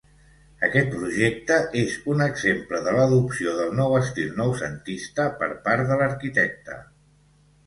[0.67, 6.81] Aquest projecte és un exemple de l'adopció del nou estil noucentista per part de l'arquitecte.